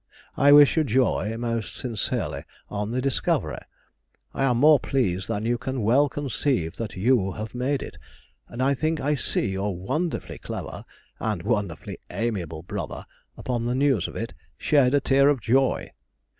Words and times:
I 0.35 0.51
wish 0.51 0.77
you 0.77 0.83
joy, 0.83 1.37
most 1.37 1.75
sincerely, 1.75 2.43
on 2.69 2.89
the 2.89 3.03
discovery. 3.03 3.59
I 4.33 4.45
am 4.45 4.57
more 4.57 4.79
pleased 4.79 5.27
than 5.27 5.45
you 5.45 5.59
can 5.59 5.83
well 5.83 6.09
conceive 6.09 6.77
that 6.77 6.95
you 6.95 7.33
have 7.33 7.53
made 7.53 7.83
it, 7.83 7.99
and 8.47 8.63
I 8.63 8.73
think 8.73 8.99
I 8.99 9.13
see 9.13 9.49
your 9.49 9.77
wonderfully 9.77 10.39
clever 10.39 10.85
and 11.19 11.43
wonderfully 11.43 11.99
amiable 12.09 12.63
brother, 12.63 13.05
upon 13.37 13.67
the 13.67 13.75
news 13.75 14.07
of 14.07 14.15
it, 14.15 14.33
shed 14.57 14.95
a 14.95 14.99
tear 15.01 15.29
of 15.29 15.39
joy. 15.39 15.91